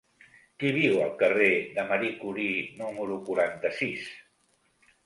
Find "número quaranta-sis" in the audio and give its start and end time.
2.81-4.13